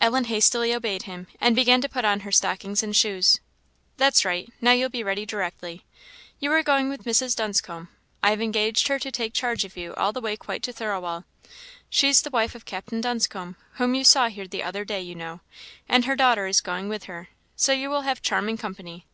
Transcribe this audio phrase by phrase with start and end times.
[0.00, 3.38] Ellen hastily obeyed him, and began to put on her stockings and shoes.
[3.96, 5.84] "That's right now you'll be ready directly.
[6.40, 7.36] You are going with Mrs.
[7.36, 7.86] Dunscombe
[8.24, 11.26] I have engaged her to take charge of you all the way quite to Thirlwall;
[11.88, 15.38] she's the wife of Captain Dunscombe, whom you saw here the other day, you know;
[15.88, 19.06] and her daughter is going with her, so you will have charming company.